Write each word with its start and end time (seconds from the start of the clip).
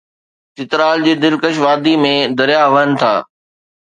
چترال 0.55 0.99
جي 1.07 1.13
دلڪش 1.23 1.55
وادي 1.63 1.93
۾ 2.05 2.13
درياهه 2.39 2.73
وهن 2.77 2.89
ٿا 3.03 3.13